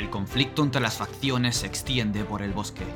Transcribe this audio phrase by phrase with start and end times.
[0.00, 2.86] El conflicto entre las facciones se extiende por el bosque.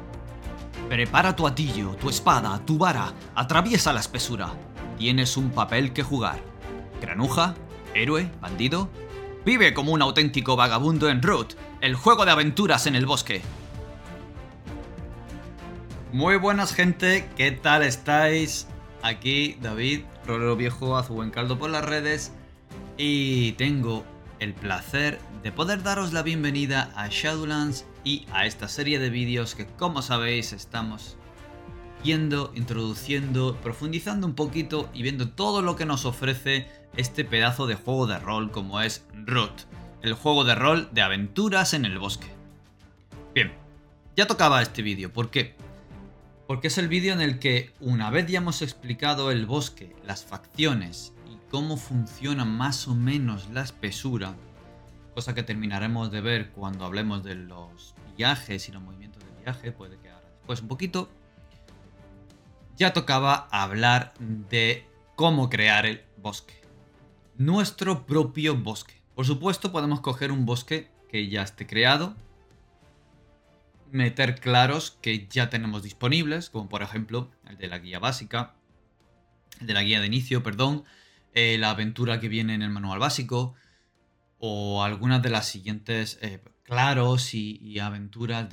[0.89, 4.55] Prepara tu atillo, tu espada, tu vara, atraviesa la espesura.
[4.97, 6.39] Tienes un papel que jugar.
[7.03, 7.57] Granuja,
[7.93, 8.89] héroe, bandido.
[9.45, 13.43] Vive como un auténtico vagabundo en Root, el juego de aventuras en el bosque.
[16.11, 18.67] Muy buenas gente, ¿qué tal estáis?
[19.03, 22.33] Aquí David, rolero viejo, hace buen caldo por las redes
[22.97, 24.07] y tengo
[24.39, 29.55] el placer de poder daros la bienvenida a Shadowlands y a esta serie de vídeos
[29.55, 31.19] que como sabéis estamos
[32.03, 37.75] yendo, introduciendo, profundizando un poquito y viendo todo lo que nos ofrece este pedazo de
[37.75, 39.53] juego de rol como es Root,
[40.01, 42.29] el juego de rol de aventuras en el bosque.
[43.35, 43.53] Bien,
[44.17, 45.57] ya tocaba este vídeo, ¿por qué?
[46.47, 50.25] Porque es el vídeo en el que una vez ya hemos explicado el bosque, las
[50.25, 54.37] facciones y cómo funciona más o menos la espesura,
[55.15, 59.73] cosa que terminaremos de ver cuando hablemos de los viajes y los movimientos de viaje,
[59.73, 61.09] puede que ahora después un poquito,
[62.77, 66.61] ya tocaba hablar de cómo crear el bosque.
[67.37, 69.01] Nuestro propio bosque.
[69.15, 72.15] Por supuesto podemos coger un bosque que ya esté creado,
[73.93, 78.55] meter claros que ya tenemos disponibles, como por ejemplo el de la guía básica,
[79.61, 80.85] el de la guía de inicio, perdón,
[81.33, 83.55] eh, la aventura que viene en el manual básico,
[84.47, 88.47] o algunas de las siguientes eh, claros y, aventuras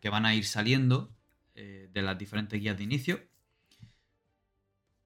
[0.00, 1.14] que van a ir saliendo
[1.54, 3.20] eh, de las diferentes guías de inicio.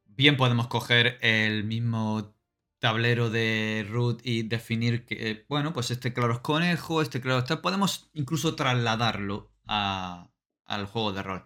[0.06, 2.34] Bien podemos coger el mismo
[2.78, 7.60] tablero de root y definir que, bueno, pues este claro es conejo, este claro está.
[7.60, 11.44] Podemos incluso trasladarlo al juego de rol.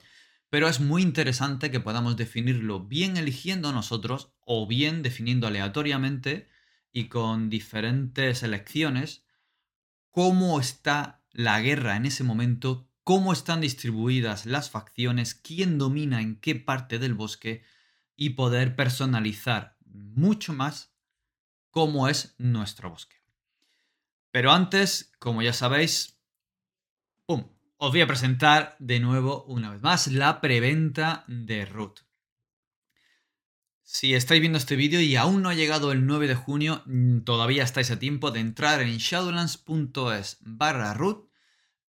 [0.50, 6.53] Pero es muy interesante que podamos definirlo bien eligiendo nosotros o bien definiendo aleatoriamente
[6.94, 9.26] y con diferentes elecciones
[10.10, 16.36] cómo está la guerra en ese momento, cómo están distribuidas las facciones, quién domina en
[16.36, 17.64] qué parte del bosque
[18.14, 20.94] y poder personalizar mucho más
[21.72, 23.16] cómo es nuestro bosque.
[24.30, 26.20] Pero antes, como ya sabéis,
[27.26, 27.48] ¡pum!
[27.76, 32.03] os voy a presentar de nuevo una vez más la preventa de Root.
[33.86, 37.20] Si estáis viendo este vídeo y aún no ha llegado el 9 de junio, mm,
[37.20, 41.28] todavía estáis a tiempo de entrar en shadowlands.es barra root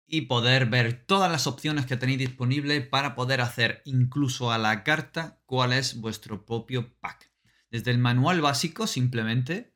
[0.07, 4.85] y poder ver todas las opciones que tenéis disponibles para poder hacer incluso a la
[4.85, 7.29] carta cuál es vuestro propio pack.
[7.69, 9.73] Desde el manual básico simplemente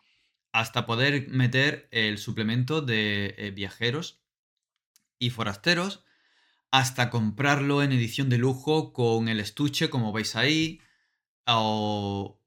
[0.53, 4.21] hasta poder meter el suplemento de eh, viajeros
[5.19, 6.05] y forasteros
[6.71, 10.79] hasta comprarlo en edición de lujo con el estuche, como veis ahí,
[11.47, 12.41] o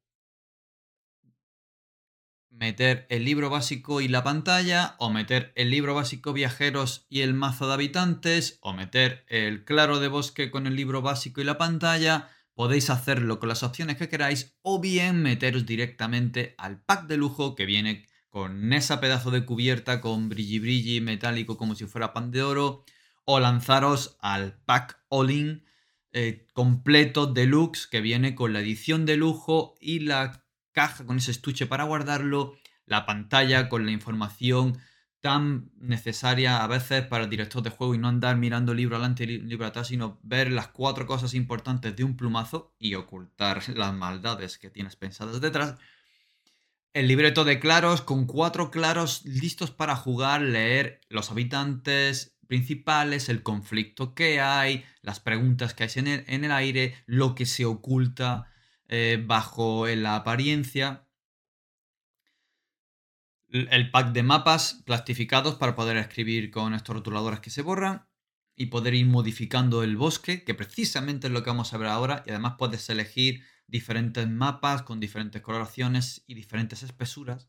[2.50, 7.34] meter el libro básico y la pantalla, o meter el libro básico viajeros y el
[7.34, 11.58] mazo de habitantes, o meter el claro de bosque con el libro básico y la
[11.58, 12.30] pantalla.
[12.54, 17.54] Podéis hacerlo con las opciones que queráis, o bien meteros directamente al pack de lujo
[17.54, 22.30] que viene con esa pedazo de cubierta con brilli brilli metálico como si fuera pan
[22.30, 22.84] de oro
[23.24, 25.64] o lanzaros al pack all-in
[26.20, 31.30] eh, completo deluxe que viene con la edición de lujo y la caja con ese
[31.30, 32.56] estuche para guardarlo,
[32.86, 34.76] la pantalla con la información
[35.20, 39.22] tan necesaria a veces para el director de juego y no andar mirando libro adelante
[39.22, 43.94] y libro atrás, sino ver las cuatro cosas importantes de un plumazo y ocultar las
[43.94, 45.76] maldades que tienes pensadas detrás.
[46.94, 53.42] El libreto de claros con cuatro claros listos para jugar, leer los habitantes, principales, el
[53.42, 58.50] conflicto que hay, las preguntas que hay en el, aire, lo que se oculta
[58.88, 61.06] eh, bajo la apariencia.
[63.50, 68.06] El pack de mapas plastificados para poder escribir con estos rotuladores que se borran
[68.56, 72.24] y poder ir modificando el bosque, que precisamente es lo que vamos a ver ahora,
[72.26, 77.48] y además puedes elegir diferentes mapas con diferentes coloraciones y diferentes espesuras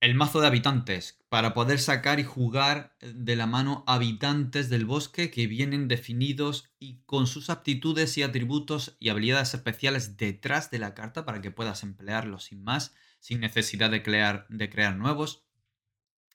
[0.00, 5.30] el mazo de habitantes, para poder sacar y jugar de la mano habitantes del bosque
[5.30, 10.94] que vienen definidos y con sus aptitudes y atributos y habilidades especiales detrás de la
[10.94, 15.44] carta para que puedas emplearlos sin más, sin necesidad de crear, de crear nuevos.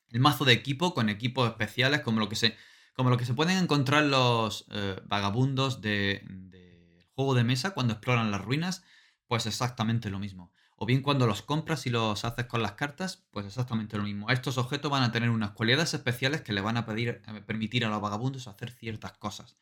[0.09, 2.55] El mazo de equipo con equipos especiales como lo que se,
[2.93, 7.93] como lo que se pueden encontrar los eh, vagabundos del de juego de mesa cuando
[7.93, 8.83] exploran las ruinas,
[9.27, 10.53] pues exactamente lo mismo.
[10.77, 14.29] O bien cuando los compras y los haces con las cartas, pues exactamente lo mismo.
[14.29, 18.01] Estos objetos van a tener unas cualidades especiales que le van a permitir a los
[18.01, 19.57] vagabundos hacer ciertas cosas.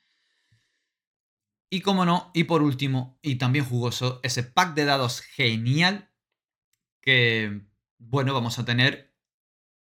[1.70, 6.12] Y como no, y por último, y también jugoso, ese pack de dados genial
[7.02, 7.66] que,
[7.98, 9.16] bueno, vamos a tener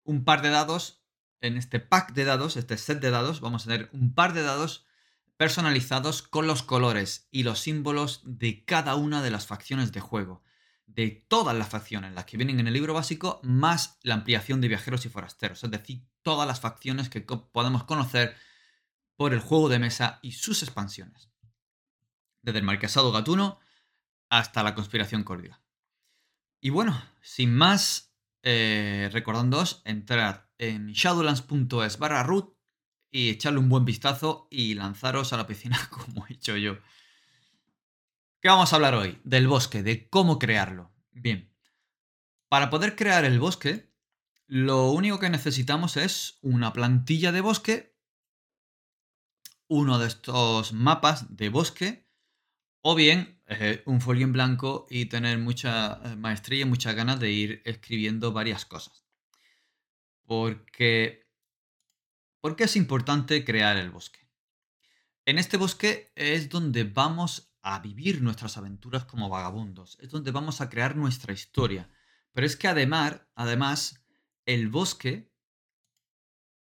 [0.05, 1.05] un par de dados
[1.41, 4.43] en este pack de dados, este set de dados, vamos a tener un par de
[4.43, 4.87] dados
[5.37, 10.43] personalizados con los colores y los símbolos de cada una de las facciones de juego.
[10.95, 14.69] De todas las facciones, las que vienen en el libro básico, más la ampliación de
[14.69, 15.63] viajeros y forasteros.
[15.63, 18.37] Es decir, todas las facciones que podemos conocer
[19.17, 21.31] por el juego de mesa y sus expansiones.
[22.43, 23.61] Desde el Marquesado Gatuno
[24.31, 25.61] hasta la Conspiración Cordial.
[26.61, 32.55] Y bueno, sin más, eh, recordándoos, entrad en shadowlands.es barra root
[33.11, 36.79] y echarle un buen vistazo y lanzaros a la piscina como he hecho yo.
[38.41, 39.21] ¿Qué vamos a hablar hoy?
[39.23, 40.91] Del bosque, de cómo crearlo.
[41.13, 41.55] Bien,
[42.49, 43.93] para poder crear el bosque,
[44.47, 47.95] lo único que necesitamos es una plantilla de bosque,
[49.69, 52.09] uno de estos mapas de bosque,
[52.81, 57.21] o bien eh, un folio en blanco y tener mucha eh, maestría y muchas ganas
[57.21, 59.05] de ir escribiendo varias cosas.
[60.25, 61.31] Porque
[62.41, 64.27] ¿Por qué es importante crear el bosque?
[65.27, 70.61] En este bosque es donde vamos a vivir nuestras aventuras como vagabundos, es donde vamos
[70.61, 71.91] a crear nuestra historia.
[72.33, 74.03] Pero es que además, además,
[74.47, 75.31] el bosque,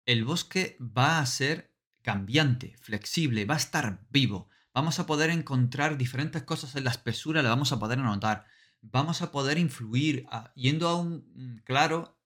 [0.06, 4.50] el bosque va a ser cambiante, flexible, va a estar vivo.
[4.74, 8.46] Vamos a poder encontrar diferentes cosas en la espesura, le vamos a poder anotar.
[8.82, 10.26] Vamos a poder influir,
[10.56, 12.18] yendo a un claro,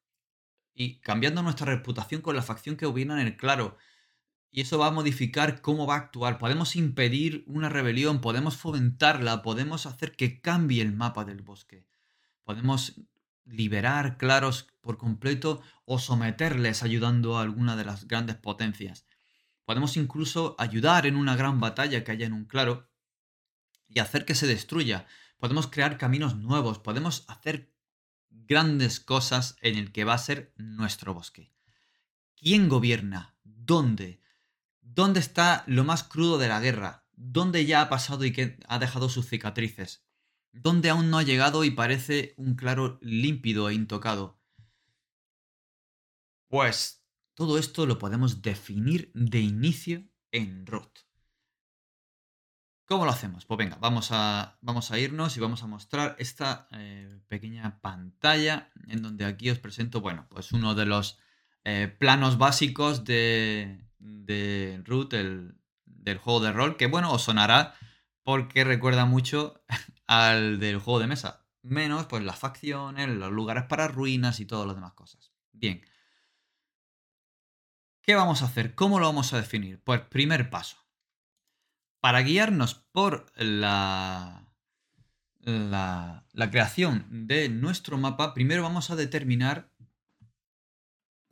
[0.75, 3.77] y cambiando nuestra reputación con la facción que hubiera en el claro.
[4.55, 6.37] Y eso va a modificar cómo va a actuar.
[6.37, 11.85] Podemos impedir una rebelión, podemos fomentarla, podemos hacer que cambie el mapa del bosque.
[12.45, 13.01] Podemos
[13.43, 19.05] liberar claros por completo o someterles ayudando a alguna de las grandes potencias.
[19.65, 22.89] Podemos incluso ayudar en una gran batalla que haya en un claro
[23.89, 25.05] y hacer que se destruya.
[25.37, 27.73] Podemos crear caminos nuevos, podemos hacer
[28.29, 31.51] grandes cosas en el que va a ser nuestro bosque.
[32.37, 33.35] ¿Quién gobierna?
[33.43, 34.23] ¿Dónde?
[34.95, 37.05] ¿Dónde está lo más crudo de la guerra?
[37.11, 40.05] ¿Dónde ya ha pasado y que ha dejado sus cicatrices?
[40.53, 44.39] ¿Dónde aún no ha llegado y parece un claro límpido e intocado?
[46.47, 50.99] Pues todo esto lo podemos definir de inicio en Roth.
[52.85, 53.43] ¿Cómo lo hacemos?
[53.43, 58.71] Pues venga, vamos a, vamos a irnos y vamos a mostrar esta eh, pequeña pantalla
[58.87, 61.19] en donde aquí os presento, bueno, pues uno de los
[61.65, 67.75] eh, planos básicos de, de Root, el, del juego de rol, que bueno, os sonará
[68.23, 69.61] porque recuerda mucho
[70.07, 71.45] al del juego de mesa.
[71.61, 75.33] Menos pues las facciones, los lugares para ruinas y todas las demás cosas.
[75.51, 75.81] Bien.
[78.01, 78.75] ¿Qué vamos a hacer?
[78.75, 79.81] ¿Cómo lo vamos a definir?
[79.83, 80.85] Pues primer paso
[82.05, 84.47] para guiarnos por la,
[85.39, 89.71] la, creación de nuestro mapa, primero vamos a determinar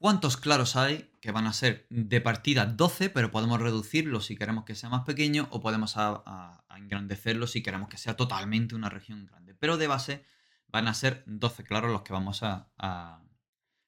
[0.04, 4.66] cuántos claros hay, que van a ser de partida 12, pero podemos reducirlo si queremos
[4.66, 5.96] que sea más pequeño o podemos
[6.76, 9.56] engrandecerlo si queremos que sea totalmente una región grande.
[9.56, 10.26] Pero de base
[10.68, 13.22] van a ser 12 claros los que vamos a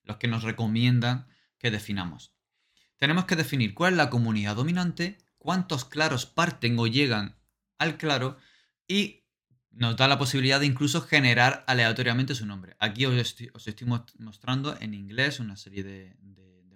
[0.03, 1.27] los que nos recomiendan
[1.57, 2.33] que definamos.
[2.95, 7.35] Tenemos que definir cuál es la comunidad dominante, cuántos claros parten o llegan
[7.77, 8.38] al claro
[8.88, 9.25] y
[9.75, 12.75] nos da la posibilidad de incluso generar aleatoriamente su nombre.
[12.80, 13.51] Aquí os estoy,
[14.18, 16.16] mostrando en inglés una serie de,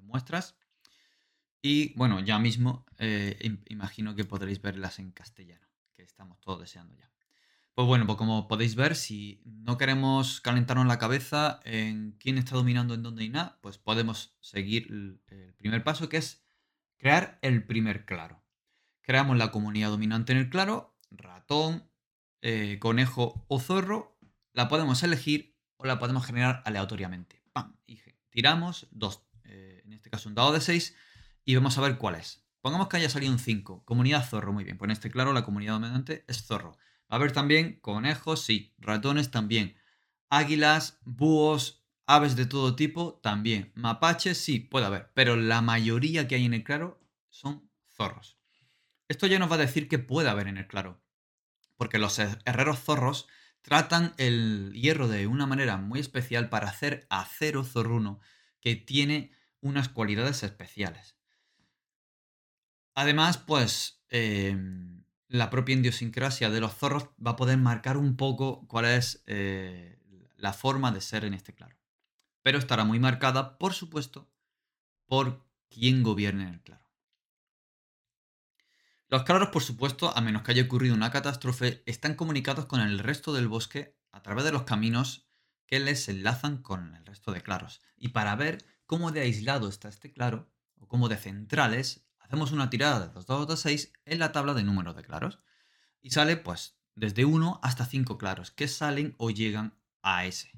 [0.04, 0.58] muestras
[1.62, 6.96] y bueno, ya mismo eh, imagino que podréis verlas en castellano, que estamos todos deseando
[6.96, 7.12] ya.
[7.76, 12.56] Pues bueno, pues como podéis ver, si no queremos calentarnos la cabeza en quién está
[12.56, 14.88] dominando en dónde y nada, pues podemos seguir
[15.28, 16.44] el primer paso que es
[16.98, 18.44] crear el primer claro.
[19.02, 21.89] Creamos la comunidad dominante en el claro, ratón,
[22.42, 24.18] eh, conejo o zorro.
[24.54, 27.44] La podemos elegir o la podemos generar aleatoriamente.
[27.54, 27.78] ¡Pam!
[27.88, 30.96] Y tiramos dos, eh, en este caso un dado de 6
[31.46, 32.46] y vamos a ver cuál es.
[32.62, 33.86] Pongamos que haya salido un 5.
[33.86, 34.78] Comunidad zorro, muy bien.
[34.78, 36.72] Pues en este claro la comunidad dominante es zorro.
[37.12, 38.74] Va a haber también conejos, sí.
[38.78, 39.78] Ratones también.
[40.30, 43.72] Águilas, búhos, aves de todo tipo también.
[43.76, 45.12] Mapaches, sí, puede haber.
[45.14, 48.38] Pero la mayoría que hay en el claro son zorros.
[49.08, 51.02] Esto ya nos va a decir que puede haber en el claro,
[51.80, 53.30] porque los herreros zorros
[53.62, 58.20] tratan el hierro de una manera muy especial para hacer acero zorruno
[58.60, 59.32] que tiene
[59.62, 61.16] unas cualidades especiales.
[62.96, 68.68] Además, pues em, la propia idiosincrasia de los zorros va a poder marcar un poco
[68.68, 70.02] cuál es eh,
[70.36, 71.78] la forma de ser en este claro.
[72.42, 74.30] Pero estará muy marcada, por supuesto,
[75.06, 76.89] por quién gobierne en el claro.
[79.10, 83.00] Los claros, por supuesto, a menos que haya ocurrido una catástrofe, están comunicados con el
[83.00, 85.28] resto del bosque a través de los caminos
[85.66, 87.82] que les enlazan con el resto de claros.
[87.98, 92.70] Y para ver cómo de aislado está este claro, o cómo de centrales, hacemos una
[92.70, 95.40] tirada de 2 dados de 6 en la tabla de números de claros.
[96.02, 100.52] Y sale pues desde 1 hasta 5 claros que salen o llegan a ese.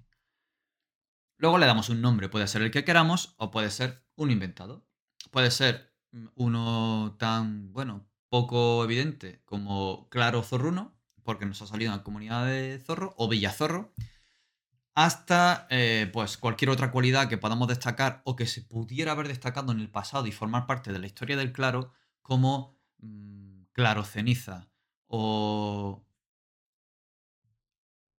[1.37, 4.85] Luego le damos un nombre, puede ser el que queramos o puede ser un inventado.
[5.31, 5.95] Puede ser
[6.35, 12.45] uno tan, bueno, poco evidente como Claro Zorruno, porque nos ha salido en la comunidad
[12.45, 13.93] de Zorro, o Villazorro,
[14.95, 19.73] hasta eh, pues cualquier otra cualidad que podamos destacar o que se pudiera haber destacado
[19.73, 24.69] en el pasado y formar parte de la historia del Claro, como mm, Claro Ceniza
[25.07, 26.05] o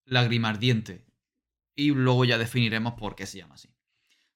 [0.04, 1.06] Lágrima Ardiente.
[1.74, 3.70] Y luego ya definiremos por qué se llama así.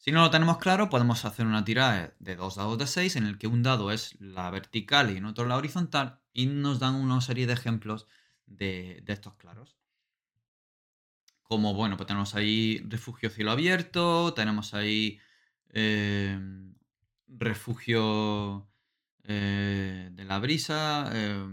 [0.06, 3.26] Si no lo tenemos claro, podemos hacer una tirada de dos dados de 6 en
[3.26, 6.94] el que un dado es la vertical y en otro la horizontal y nos dan
[6.94, 8.06] una serie de ejemplos
[8.46, 9.80] de, estos claros.
[11.42, 15.20] Como, bueno, pues tenemos ahí refugio cielo abierto, tenemos ahí
[15.70, 16.40] eh,
[17.28, 18.68] refugio
[19.24, 21.48] eh, de la brisa, eh,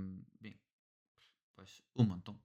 [1.55, 2.42] pues un montón.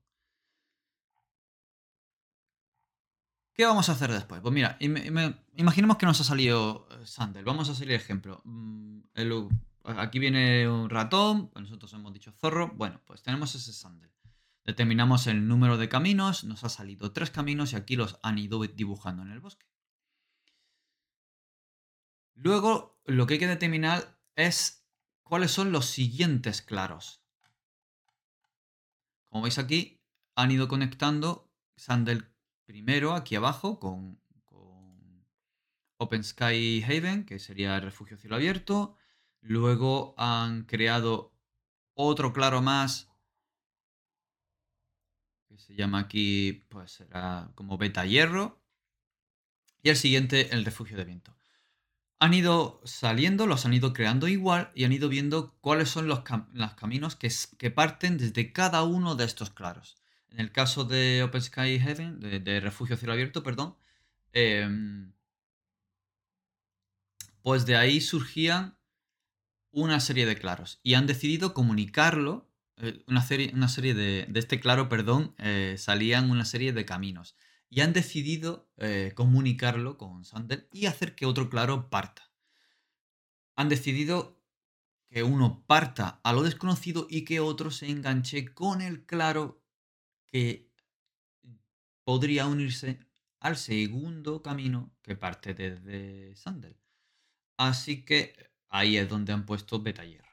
[3.58, 4.40] ¿Qué vamos a hacer después?
[4.40, 7.44] Pues mira, imaginemos que nos ha salido eh, Sandel.
[7.44, 8.40] Vamos a hacer el ejemplo.
[8.44, 9.00] Mm,
[9.96, 12.68] aquí viene un ratón, pues nosotros hemos dicho zorro.
[12.76, 14.12] Bueno, pues tenemos ese Sandel.
[14.64, 18.60] Determinamos el número de caminos, nos ha salido tres caminos y aquí los han ido
[18.60, 19.66] dibujando en el bosque.
[22.34, 24.86] Luego, lo que hay que determinar es
[25.24, 27.24] cuáles son los siguientes claros.
[29.28, 30.00] Como veis aquí,
[30.36, 32.37] han ido conectando Sandel
[32.68, 34.20] primero aquí abajo con,
[35.96, 38.94] Open Sky Haven, que sería el refugio cielo abierto.
[39.40, 41.32] Luego han creado
[41.94, 43.08] otro claro más
[45.48, 48.62] que se llama aquí, pues será como beta hierro.
[49.82, 51.34] Y el siguiente, el refugio de viento.
[52.20, 56.20] Han ido saliendo, los han ido creando igual y han ido viendo cuáles son los,
[56.76, 59.96] caminos que, que parten desde cada uno de estos claros.
[60.30, 63.76] En el caso de Open Sky Heaven, de, Refugio Cielo Abierto, perdón,
[64.32, 65.12] em,
[67.42, 68.76] pues de ahí surgían
[69.70, 74.40] una serie de claros y han decidido comunicarlo, eh, una serie, una serie de, de,
[74.40, 77.36] este claro, perdón, eh, salían una serie de caminos
[77.70, 82.30] y han decidido eh, comunicarlo con Sandel y hacer que otro claro parta.
[83.56, 84.40] Han decidido
[85.10, 89.62] que uno parta a lo desconocido y que otro se enganche con el claro
[90.30, 90.70] que
[92.04, 93.00] podría unirse
[93.40, 96.76] al segundo camino que parte desde Sandel.
[97.56, 100.28] Así que ahí es donde han puesto beta hierro.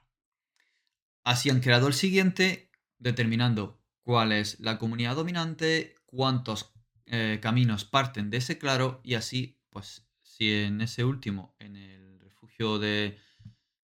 [1.23, 6.71] Así han creado el siguiente, determinando cuál es la comunidad dominante, cuántos
[7.07, 12.19] eh, caminos parten de ese claro y así, pues si en ese último, en el
[12.19, 13.17] refugio de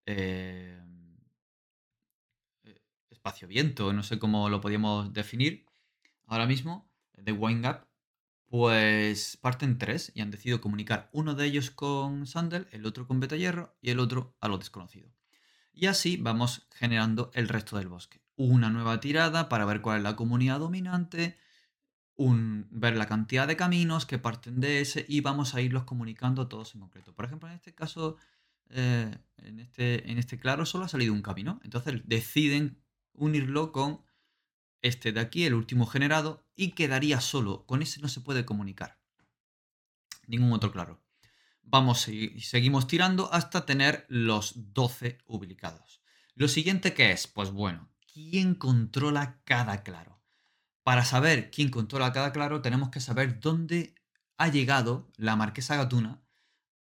[0.06, 0.82] eh,
[3.10, 5.65] espacio viento, no sé cómo lo podíamos definir,
[6.28, 7.88] ahora mismo, de Wine Gap,
[8.48, 13.20] pues parten tres y han decidido comunicar uno de ellos con Sandel, el otro con
[13.20, 15.10] Beta Hierro y el otro a lo desconocido.
[15.74, 18.22] Y así vamos generando el resto del bosque.
[18.38, 21.38] Una nueva tirada para ver cuál es la comunidad dominante,
[22.18, 26.74] ver la cantidad de caminos que parten de ese y vamos a irlos comunicando todos
[26.76, 27.14] en concreto.
[27.14, 28.18] Por ejemplo, en este caso,
[28.70, 31.60] eh, en, este, en este claro solo ha salido un camino.
[31.64, 32.78] Entonces deciden
[33.14, 34.02] unirlo con
[34.86, 37.66] este de aquí, el último generado, y quedaría solo.
[37.66, 39.00] Con ese no se puede comunicar.
[40.28, 41.02] Ningún otro claro.
[41.62, 46.02] Vamos y seguimos tirando hasta tener los 12 ubicados.
[46.36, 50.22] Lo siguiente que es, pues bueno, ¿quién controla cada claro?
[50.84, 53.96] Para saber quién controla cada claro tenemos que saber dónde
[54.38, 56.22] ha llegado la marquesa Gatuna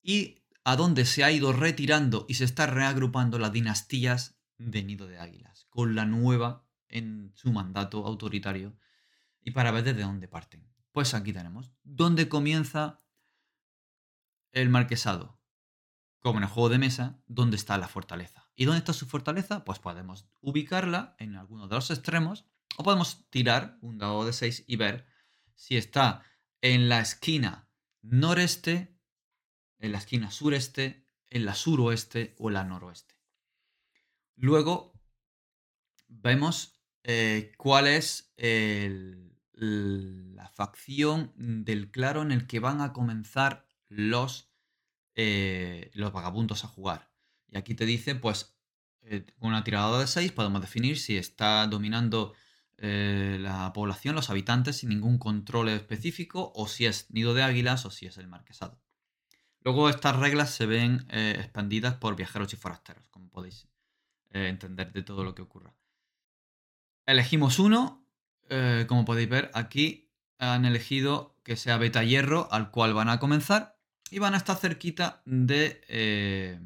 [0.02, 5.06] y a dónde se ha ido retirando y se está reagrupando las dinastías de Nido
[5.06, 6.63] de Águilas, con la nueva
[6.94, 8.78] en su mandato autoritario
[9.42, 10.66] y para ver desde dónde parten.
[10.92, 11.72] Pues aquí tenemos.
[11.82, 13.02] ¿Dónde comienza
[14.52, 15.40] el marquesado?
[16.20, 18.48] Como en el juego de mesa, ¿dónde está la fortaleza?
[18.54, 19.64] ¿Y dónde está su fortaleza?
[19.64, 22.46] Pues podemos ubicarla en alguno de los extremos
[22.76, 25.06] o podemos tirar un dado de 6 y ver
[25.54, 26.22] si está
[26.62, 27.68] en la esquina
[28.02, 28.96] noreste,
[29.80, 33.16] en la esquina sureste, en la suroeste o en la noroeste.
[34.36, 34.94] Luego
[36.06, 36.73] vemos
[37.06, 38.32] eh, cuál es
[39.52, 44.50] la facción del claro en el que van a comenzar los,
[45.14, 47.10] eh, los vagabundos a jugar.
[47.48, 48.56] Y aquí te dice, pues,
[49.02, 52.34] eh, con una tirada de 6 podemos definir si está dominando
[52.76, 57.90] la población, los habitantes, sin ningún control específico, o si es nido de águilas o
[57.90, 58.78] si es el marquesado.
[59.60, 63.68] Luego estas reglas se ven expandidas por viajeros y forasteros, como podéis
[64.32, 65.74] entender de todo lo que ocurra.
[67.06, 68.06] Elegimos uno,
[68.88, 73.78] como podéis ver aquí han elegido que sea beta hierro al cual van a comenzar
[74.10, 76.58] y van a estar cerquita de,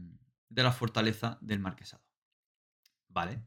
[0.49, 2.03] de la fortaleza del marquesado.
[3.09, 3.43] Vale.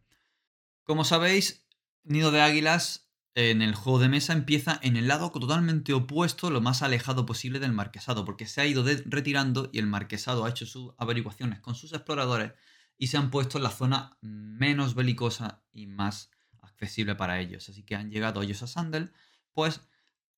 [0.84, 1.68] Como sabéis,
[2.04, 6.60] Nido de Águilas en el juego de mesa empieza en el lado totalmente opuesto, lo
[6.60, 10.66] más alejado posible del marquesado, porque se ha ido retirando y el marquesado ha hecho
[10.66, 12.54] sus averiguaciones con sus exploradores
[12.98, 16.30] y se han puesto en la zona menos belicosa y más
[16.62, 17.68] accesible para ellos.
[17.70, 19.12] Así que han llegado ellos a Sandel,
[19.54, 19.82] pues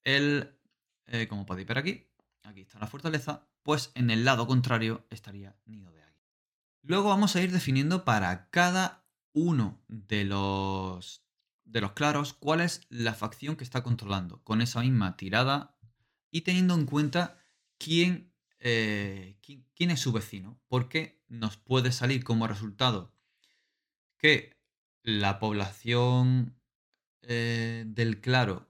[0.04, 0.58] el,
[1.08, 2.08] eh, como podéis ver aquí,
[2.44, 6.34] aquí está la fortaleza, pues en el lado contrario estaría Nido de Águilas.
[6.82, 11.24] Luego vamos a ir definiendo para cada uno de los
[11.66, 15.76] de los claros cuál es la facción que está controlando con esa misma tirada
[16.30, 17.40] y teniendo en cuenta
[17.78, 23.16] quién, eh, quién, es su vecino, porque nos puede salir como resultado
[24.18, 24.63] que
[25.04, 26.58] la población
[27.22, 28.70] eh, del claro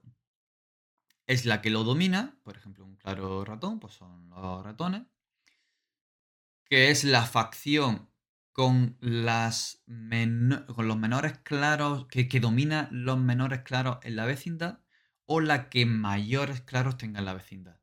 [1.26, 5.02] es la que lo domina, por ejemplo, un claro ratón, pues son los ratones,
[6.64, 8.10] que es la facción
[8.52, 14.80] con, las con los menores claros, que, que domina los menores claros en la vecindad,
[15.26, 17.80] o la que mayores claros tenga en la vecindad.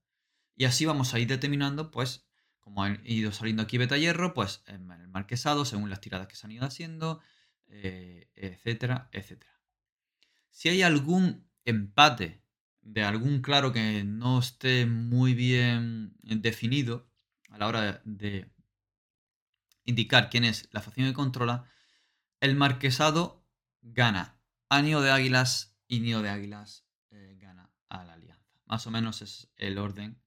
[0.56, 2.28] Y así vamos a ir determinando, pues,
[2.60, 6.46] como ha ido saliendo aquí beta hierro, pues el marquesado, según las tiradas que se
[6.46, 7.20] han ido haciendo,
[7.72, 9.60] eh, etcétera, etcétera.
[10.50, 12.44] Si hay algún empate
[12.82, 17.10] de algún claro que no esté muy bien definido
[17.50, 18.52] a la hora de
[19.86, 21.66] indicar quién es la facción que controla,
[22.40, 23.46] el marquesado
[23.82, 28.60] gana a Nido de Águilas y Nido de Águilas eh, gana a la Alianza.
[28.66, 30.22] Más o menos es el orden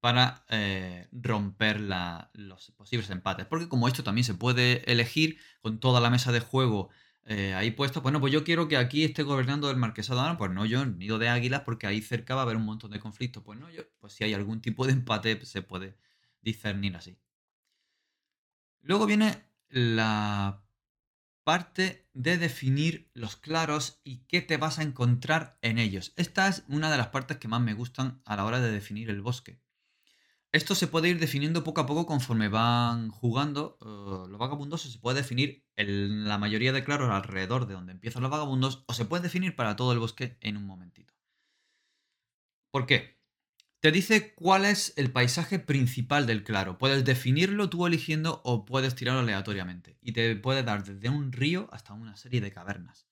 [0.00, 3.46] para eh, romper los posibles empates.
[3.46, 6.90] Porque como esto también se puede elegir con toda la mesa de juego
[7.30, 10.20] eh, ahí puesto, bueno, pues yo quiero que aquí esté gobernando el marquesado.
[10.20, 12.90] Ah, pues no, yo nido de águilas porque ahí cerca va a haber un montón
[12.90, 13.42] de conflictos.
[13.44, 15.98] Pues no, yo, pues si hay algún tipo de empate se puede
[16.40, 17.18] discernir así.
[18.80, 20.64] Luego viene la
[21.44, 26.14] parte de definir los claros y qué te vas a encontrar en ellos.
[26.16, 29.10] Esta es una de las partes que más me gustan a la hora de definir
[29.10, 29.60] el bosque.
[30.50, 33.76] Esto se puede ir definiendo poco a poco conforme van jugando.
[33.82, 38.22] Eh, los vagabundos se puede definir en la mayoría de claros alrededor de donde empiezan
[38.22, 41.12] los vagabundos o se puede definir para todo el bosque en un momentito.
[42.70, 43.18] ¿Por qué?
[43.80, 46.78] Te dice cuál es el paisaje principal del claro.
[46.78, 49.98] Puedes definirlo tú eligiendo o puedes tirarlo aleatoriamente.
[50.00, 53.06] Y te puede dar desde un río hasta una serie de cavernas.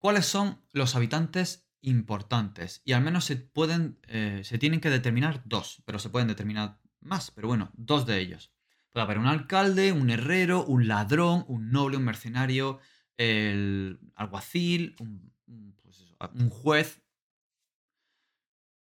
[0.00, 2.82] ¿Cuáles son los habitantes importantes?
[2.84, 3.98] Y al menos se pueden.
[4.08, 7.30] Eh, se tienen que determinar dos, pero se pueden determinar más.
[7.30, 8.52] Pero bueno, dos de ellos.
[8.90, 12.80] Puede haber un alcalde, un herrero, un ladrón, un noble, un mercenario,
[13.16, 15.32] el alguacil, un
[15.82, 16.14] pues
[16.50, 17.02] juez,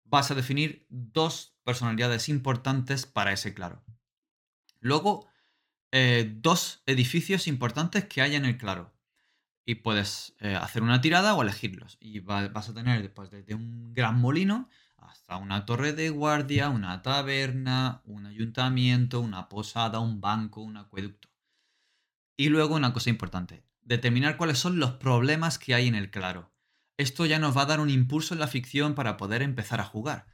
[0.05, 3.85] vas a definir dos personalidades importantes para ese claro.
[4.81, 5.27] Luego,
[5.91, 8.94] eh, dos edificios importantes que hay en el claro.
[9.65, 11.97] Y puedes eh, hacer una tirada o elegirlos.
[12.01, 17.03] Y vas a tener después desde un gran molino hasta una torre de guardia, una
[17.03, 21.29] taberna, un ayuntamiento, una posada, un banco, un acueducto.
[22.37, 26.53] Y luego una cosa importante, determinar cuáles son los problemas que hay en el claro.
[26.97, 29.85] Esto ya nos va a dar un impulso en la ficción para poder empezar a
[29.85, 30.27] jugar.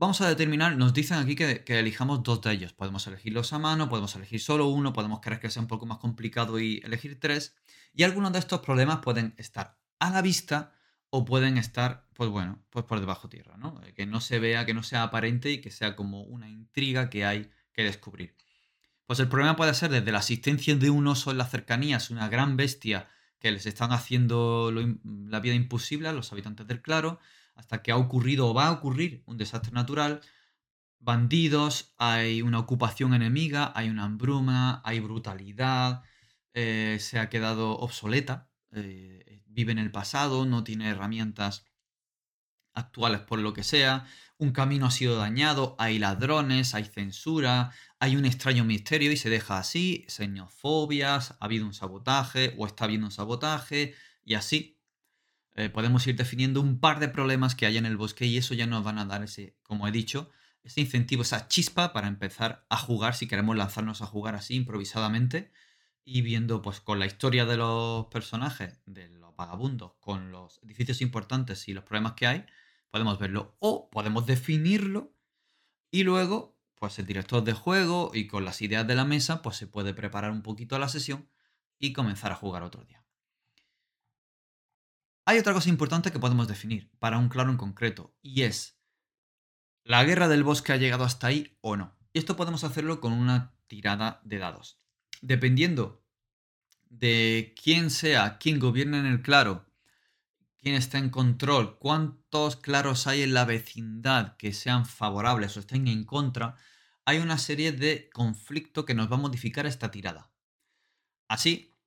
[0.00, 2.72] Vamos a determinar, nos dicen aquí que, elijamos dos de ellos.
[2.72, 5.98] Podemos elegirlos a mano, podemos elegir solo uno, podemos querer que sea un poco más
[5.98, 7.56] complicado y elegir tres.
[7.92, 10.72] Y algunos de estos problemas pueden estar a la vista
[11.10, 13.80] o pueden estar, pues bueno, pues por debajo tierra, ¿no?
[13.96, 17.24] Que no se vea, que no sea aparente y que sea como una intriga que
[17.24, 18.36] hay que descubrir.
[19.04, 22.28] Pues el problema puede ser desde la asistencia de un oso en las cercanías, una
[22.28, 23.08] gran bestia
[23.40, 27.18] que les están haciendo la vida imposible a los habitantes del claro,
[27.58, 30.20] hasta que ha ocurrido o va a ocurrir un desastre natural,
[31.00, 36.02] bandidos, hay una ocupación enemiga, hay una hambruna, hay brutalidad,
[36.54, 41.66] eh, se ha quedado obsoleta, eh, vive en el pasado, no tiene herramientas
[42.74, 44.06] actuales por lo que sea,
[44.38, 49.30] un camino ha sido dañado, hay ladrones, hay censura, hay un extraño misterio y se
[49.30, 54.77] deja así, xenofobias, ha habido un sabotaje o está habiendo un sabotaje y así.
[55.58, 58.54] Eh, podemos ir definiendo un par de problemas que hay en el bosque y eso
[58.54, 60.30] ya nos van a dar ese, como he dicho,
[60.62, 65.50] ese incentivo, esa chispa para empezar a jugar si queremos lanzarnos a jugar así improvisadamente
[66.04, 71.00] y viendo pues con la historia de los personajes, de los vagabundos, con los edificios
[71.00, 72.46] importantes y los problemas que hay,
[72.92, 73.56] podemos verlo.
[73.58, 75.12] O podemos definirlo
[75.90, 79.56] y luego, pues el director de juego y con las ideas de la mesa, pues
[79.56, 81.28] se puede preparar un poquito la sesión
[81.80, 83.07] y comenzar a jugar otro día.
[85.28, 88.80] Hay otra cosa importante que podemos definir para un claro en concreto y es
[89.84, 91.98] la guerra del bosque ha llegado hasta ahí o no.
[92.14, 94.80] Y esto podemos hacerlo con una tirada de dados.
[95.20, 96.02] Dependiendo
[96.88, 99.66] de quién sea, quién gobierna en el claro,
[100.56, 105.88] quién está en control, cuántos claros hay en la vecindad que sean favorables o estén
[105.88, 106.56] en contra,
[107.04, 110.32] hay una serie de conflictos que nos va a modificar esta tirada.
[111.28, 111.77] Así,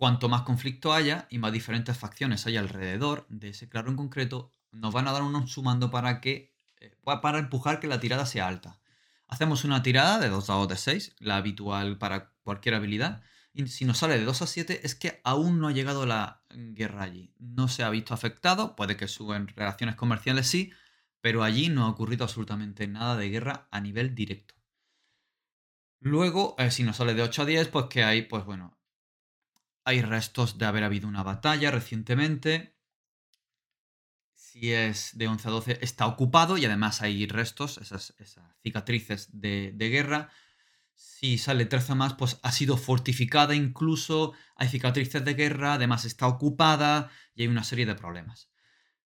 [0.00, 4.54] Cuanto más conflicto haya y más diferentes facciones hay alrededor de ese claro en concreto,
[4.72, 8.48] nos van a dar un sumando para que eh, para empujar que la tirada sea
[8.48, 8.80] alta.
[9.28, 13.22] Hacemos una tirada de 2 dados de 6, la habitual para cualquier habilidad.
[13.52, 16.44] Y si nos sale de 2 a 7 es que aún no ha llegado la
[16.48, 17.34] guerra allí.
[17.38, 20.72] No se ha visto afectado, puede que suben relaciones comerciales sí,
[21.20, 24.54] pero allí no ha ocurrido absolutamente nada de guerra a nivel directo.
[26.00, 28.79] Luego, eh, si nos sale de 8 a 10, pues que hay, pues bueno,
[29.90, 32.76] hay restos de haber habido una batalla recientemente.
[34.34, 38.14] Si es de 11 a 12, está ocupado y además hay restos, esas,
[38.62, 40.30] cicatrices de, guerra.
[40.94, 46.26] Si sale 13 más, pues ha sido fortificada incluso, hay cicatrices de guerra, además está
[46.26, 48.50] ocupada y hay una serie de problemas.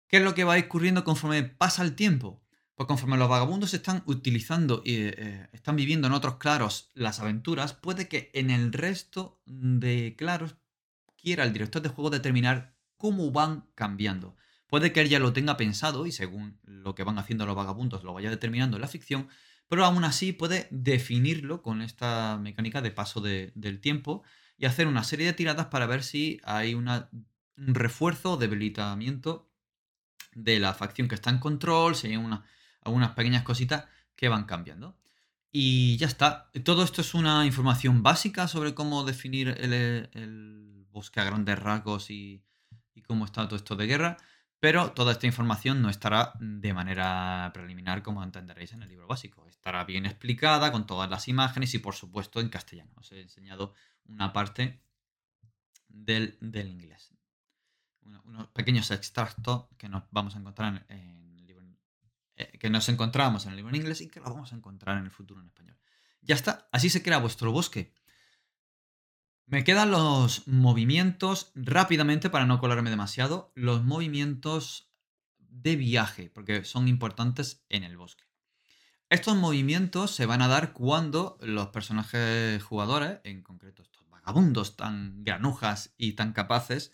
[0.07, 2.43] ¿Qué es lo que va ocurriendo conforme pasa el tiempo?
[2.77, 7.73] Pues conforme los vagabundos están utilizando y eh, están viviendo en otros claros las aventuras,
[7.73, 10.55] puede que en el resto de claros
[11.29, 14.35] quiera el director de juego determinar cómo van cambiando.
[14.67, 18.03] Puede que él ya lo tenga pensado y según lo que van haciendo los vagabundos
[18.03, 19.29] lo vaya determinando en la ficción,
[19.69, 24.23] pero aún así puede definirlo con esta mecánica de paso del tiempo
[24.57, 26.89] y hacer una serie de tiradas para ver si hay un
[27.57, 29.51] refuerzo o debilitamiento
[30.35, 32.47] de la facción que está en control, si hay una,
[32.81, 33.85] algunas pequeñas cositas
[34.17, 34.97] que van cambiando.
[35.53, 36.51] Y ya está.
[36.65, 42.43] Todo esto es una información básica sobre cómo definir el busque a grandes rasgos y,
[43.07, 44.17] cómo está todo esto de guerra,
[44.59, 49.47] pero toda esta información no estará de manera preliminar como entenderéis en el libro básico.
[49.47, 52.91] Estará bien explicada con todas las imágenes y por supuesto en castellano.
[52.97, 53.73] Os he enseñado
[54.07, 54.83] una parte
[55.87, 57.15] del, inglés.
[58.03, 61.65] unos pequeños extractos que nos vamos a encontrar en, el libro
[62.35, 64.99] eh, que nos encontramos en el libro en inglés y que lo vamos a encontrar
[64.99, 65.77] en el futuro en español.
[66.21, 67.95] Ya está, así se crea vuestro bosque.
[69.51, 73.51] Me quedan los movimientos rápidamente para no colarme demasiado.
[73.55, 74.93] Los movimientos
[75.39, 78.25] de viaje, porque son importantes en el bosque.
[79.09, 85.25] Estos movimientos se van a dar cuando los personajes jugadores, en concreto estos vagabundos tan
[85.25, 86.93] granujas y tan capaces,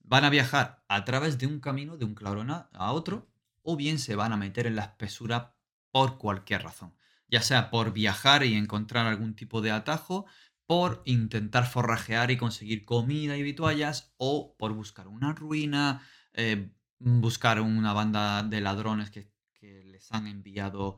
[0.00, 3.30] van a viajar a través de un camino de un clarón a otro,
[3.62, 5.54] o bien se van a meter en la espesura
[5.92, 6.96] por cualquier razón.
[7.28, 10.26] Ya sea por viajar y encontrar algún tipo de atajo,
[10.72, 16.00] por intentar forrajear y conseguir comida y vituallas o por buscar una ruina,
[16.32, 19.30] eh, buscar una banda de ladrones que,
[19.60, 20.96] les han enviado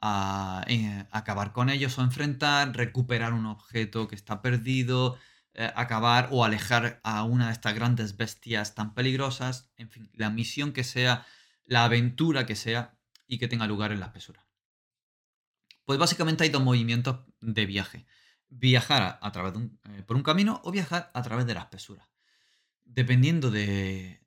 [0.00, 5.18] a, eh, acabar con ellos o enfrentar, recuperar un objeto que está perdido,
[5.54, 10.30] eh, acabar o alejar a una de estas grandes bestias tan peligrosas, en fin, la
[10.30, 11.26] misión que sea,
[11.64, 14.46] la aventura que sea y que tenga lugar en la espesura.
[15.84, 18.06] Pues básicamente hay dos movimientos de viaje
[18.48, 22.08] viajar a, través de eh, por un camino o viajar a través de la espesura.
[22.84, 24.20] Dependiendo de,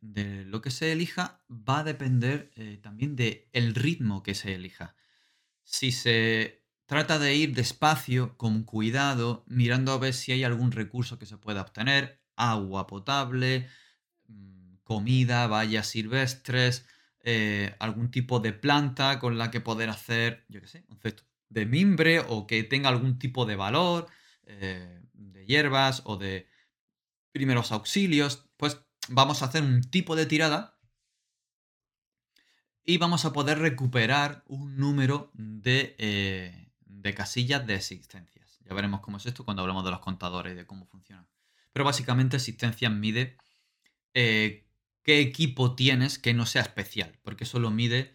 [0.47, 4.95] lo que se elija, va a depender eh, también del el ritmo que se elija.
[5.63, 11.17] Si se trata de ir despacio, con cuidado, mirando a ver si hay algún recurso
[11.19, 13.69] que se pueda obtener, agua potable,
[14.27, 16.85] mm, comida, vallas silvestres,
[17.21, 21.28] eh, algún tipo de planta con la que poder hacer, yo qué sé, un cesto
[21.49, 24.07] de mimbre o que tenga algún tipo de valor,
[24.45, 26.47] eh, de hierbas o de
[27.31, 30.79] primeros auxilios, pues vamos a hacer un tipo de tirada
[32.83, 38.59] y vamos a poder recuperar un número de, eh, de casillas de existencias.
[38.65, 41.27] Ya veremos cómo es esto cuando hablamos de los contadores y de cómo funciona.
[41.73, 43.37] Pero básicamente existencias mide
[44.13, 44.67] eh,
[45.03, 48.13] qué equipo tienes que no sea especial, porque eso lo mide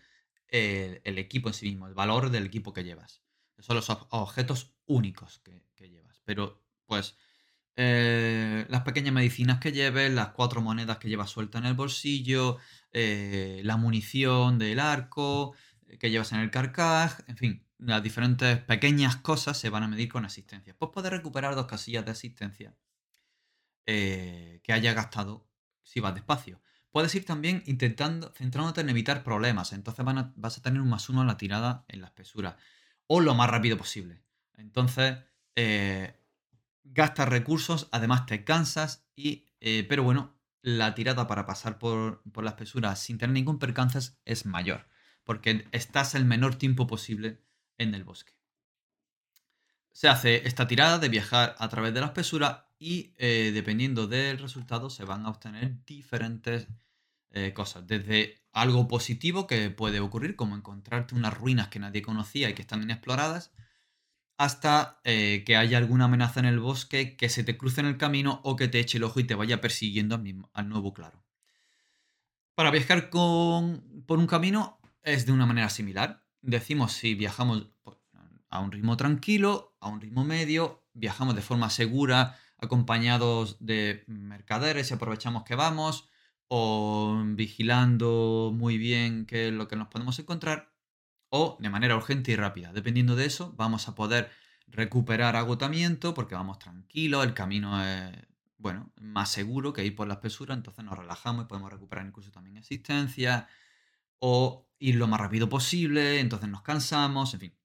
[0.49, 3.24] el equipo en sí mismo, el valor del equipo que llevas
[3.65, 6.21] son los objetos únicos que, llevas.
[6.27, 7.17] Pero, pues,
[7.77, 12.59] eh, las pequeñas medicinas que lleves, las cuatro monedas que llevas suelta en el bolsillo,
[12.93, 15.55] eh, la munición del arco
[15.87, 19.89] eh, que llevas en el carcaj, en fin, las diferentes pequeñas cosas se van a
[19.89, 20.77] medir con asistencia.
[20.79, 22.77] Pues puedes recuperar dos casillas de asistencia
[23.87, 25.47] que haya gastado
[25.83, 26.61] si vas despacio.
[26.91, 30.05] Puedes ir también intentando, centrándote en evitar problemas, entonces
[30.37, 32.57] vas a tener un más uno en la tirada en la espesura,
[33.07, 34.23] o lo más rápido posible.
[34.57, 35.19] Entonces,
[35.57, 36.19] eh,
[36.85, 42.45] gastas recursos, además te cansas, y, eh, pero bueno, la tirada para pasar por, por
[42.45, 44.89] la espesura sin tener ningún percance es mayor,
[45.25, 47.43] porque estás el menor tiempo posible
[47.79, 48.33] en el bosque.
[49.93, 54.39] Se hace esta tirada de viajar a través de la espesura y eh, dependiendo del
[54.39, 56.67] resultado se van a obtener diferentes
[57.53, 57.85] cosas.
[57.85, 62.63] Desde algo positivo que puede ocurrir, como encontrarte unas ruinas que nadie conocía y que
[62.63, 63.53] están inexploradas,
[64.39, 67.99] hasta eh, que haya alguna amenaza en el bosque que se te cruce en el
[67.99, 70.21] camino o que te eche el ojo y te vaya persiguiendo
[70.53, 71.25] al, nuevo claro.
[72.55, 76.25] Para viajar por un camino es de una manera similar.
[76.41, 77.69] Decimos si viajamos
[78.49, 84.91] a un ritmo tranquilo, a un ritmo medio, viajamos de forma segura, acompañados de mercaderes
[84.91, 86.09] y aprovechamos que vamos,
[86.49, 90.73] o vigilando muy bien qué es lo que nos podemos encontrar,
[91.31, 92.73] o de manera urgente y rápida.
[92.73, 94.31] Dependiendo de eso, vamos a poder
[94.67, 98.13] recuperar agotamiento porque vamos tranquilos, el camino es
[98.65, 102.31] bueno, más seguro que ir por la espesura, entonces nos relajamos y podemos recuperar incluso
[102.31, 103.47] también existencia,
[104.21, 107.59] o ir lo más rápido posible, entonces nos cansamos, en fin.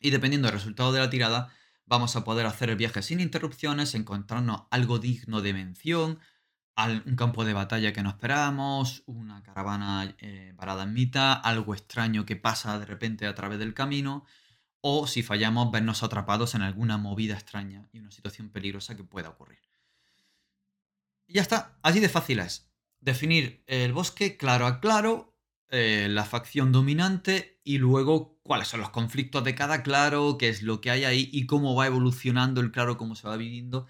[0.00, 1.54] Y dependiendo del resultado de la tirada,
[1.86, 6.18] vamos a poder hacer el viaje sin interrupciones, encontrarnos algo digno de mención,
[6.76, 12.24] un campo de batalla que no esperábamos, una caravana eh, parada en mitad, algo extraño
[12.24, 14.24] que pasa de repente a través del camino,
[14.80, 19.28] o si fallamos, vernos atrapados en alguna movida extraña y una situación peligrosa que pueda
[19.28, 19.60] ocurrir.
[21.26, 22.68] Y ya está, allí de fácil es.
[23.00, 25.32] Definir el bosque claro a claro,
[25.70, 30.62] eh, la facción dominante y luego cuáles son los conflictos de cada claro, qué es
[30.62, 33.86] lo que hay ahí y cómo va evolucionando el claro, cómo se va viviendo,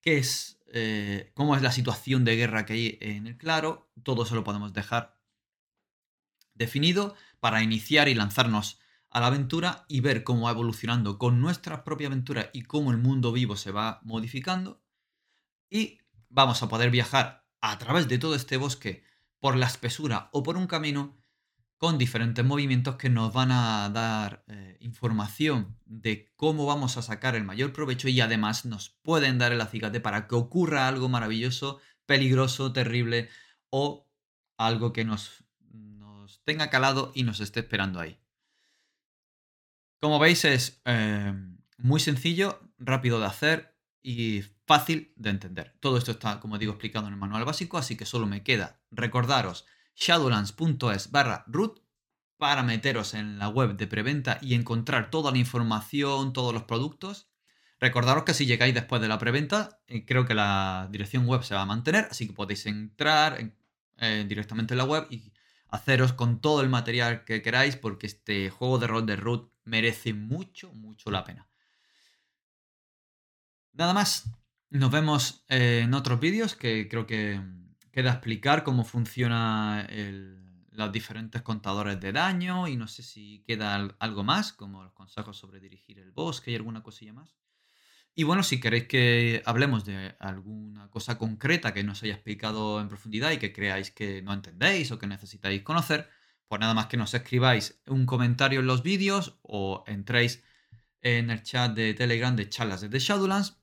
[0.00, 3.90] qué es, eh, cómo es la situación de guerra que hay en el claro.
[4.02, 5.18] Todo eso lo podemos dejar
[6.54, 8.80] definido para iniciar y lanzarnos
[9.10, 12.96] a la aventura y ver cómo va evolucionando con nuestra propia aventura y cómo el
[12.96, 14.82] mundo vivo se va modificando.
[15.68, 15.98] Y
[16.30, 19.04] vamos a poder viajar a través de todo este bosque
[19.38, 21.21] por la espesura o por un camino
[21.82, 27.34] con diferentes movimientos que nos van a dar eh, información de cómo vamos a sacar
[27.34, 31.80] el mayor provecho y además nos pueden dar el acicate para que ocurra algo maravilloso,
[32.06, 33.30] peligroso, terrible
[33.68, 34.08] o
[34.58, 38.16] algo que nos, nos tenga calado y nos esté esperando ahí.
[40.00, 41.34] Como veis es eh,
[41.78, 45.74] muy sencillo, rápido de hacer y fácil de entender.
[45.80, 48.80] Todo esto está, como digo, explicado en el manual básico, así que solo me queda
[48.92, 51.80] recordaros shadowlands.es barra root
[52.36, 57.28] para meteros en la web de preventa y encontrar toda la información, todos los productos.
[57.78, 61.54] Recordaros que si llegáis después de la preventa, eh, creo que la dirección web se
[61.54, 63.52] va a mantener, así que podéis entrar
[63.98, 65.32] eh, directamente en la web y
[65.68, 70.12] haceros con todo el material que queráis, porque este juego de rol de root merece
[70.12, 71.48] mucho, mucho la pena.
[73.72, 74.30] Nada más,
[74.70, 77.40] nos vemos en otros vídeos que creo que
[77.92, 79.86] queda explicar cómo funciona
[80.70, 85.36] los diferentes contadores de daño y no sé si queda algo más, como los consejos
[85.36, 87.36] sobre dirigir el bosque y alguna cosilla más.
[88.14, 92.80] Y bueno, si queréis que hablemos de alguna cosa concreta que no os haya explicado
[92.80, 96.10] en profundidad y que creáis que no entendéis o que necesitáis conocer,
[96.46, 100.42] pues nada más que nos escribáis un comentario en los vídeos o entréis
[101.00, 103.61] en el chat de Telegram de charlas de Shadowlands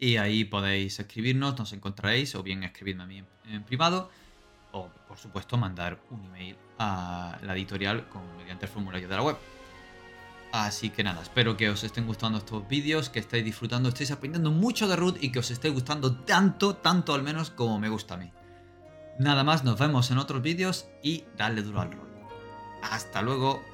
[0.00, 4.10] y ahí podéis escribirnos, nos encontraréis o bien escribirme a mí en, privado
[4.72, 9.22] o por supuesto mandar un email a la editorial con, mediante el formulario de la
[9.22, 9.36] web.
[10.52, 14.50] Así que nada, espero que os estén gustando estos vídeos, que estéis disfrutando, estéis aprendiendo
[14.50, 18.14] mucho de Root y que os esté gustando tanto, tanto al menos como me gusta
[18.14, 18.32] a mí.
[19.18, 22.08] Nada más, nos vemos en otros vídeos y dale duro al rol.
[22.82, 23.69] Hasta luego.